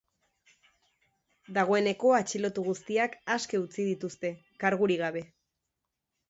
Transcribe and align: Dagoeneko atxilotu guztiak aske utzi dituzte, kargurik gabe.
Dagoeneko 1.57 2.13
atxilotu 2.19 2.63
guztiak 2.69 3.19
aske 3.35 3.61
utzi 3.67 3.87
dituzte, 3.91 4.33
kargurik 4.65 5.05
gabe. 5.05 5.25